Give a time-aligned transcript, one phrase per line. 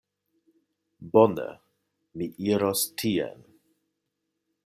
[1.17, 1.45] Bone,
[2.21, 3.47] mi iros tien.